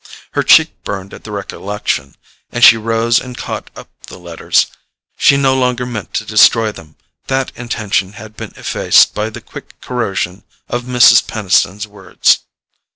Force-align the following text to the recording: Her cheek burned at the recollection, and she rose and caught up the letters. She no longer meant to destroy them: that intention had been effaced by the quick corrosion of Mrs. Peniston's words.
Her 0.31 0.41
cheek 0.41 0.83
burned 0.83 1.13
at 1.13 1.25
the 1.25 1.31
recollection, 1.31 2.15
and 2.51 2.63
she 2.63 2.75
rose 2.75 3.19
and 3.19 3.37
caught 3.37 3.69
up 3.75 3.87
the 4.07 4.17
letters. 4.17 4.65
She 5.15 5.37
no 5.37 5.53
longer 5.55 5.85
meant 5.85 6.11
to 6.15 6.25
destroy 6.25 6.71
them: 6.71 6.95
that 7.27 7.51
intention 7.55 8.13
had 8.13 8.35
been 8.35 8.53
effaced 8.55 9.13
by 9.13 9.29
the 9.29 9.41
quick 9.41 9.79
corrosion 9.79 10.43
of 10.67 10.85
Mrs. 10.85 11.27
Peniston's 11.27 11.85
words. 11.87 12.39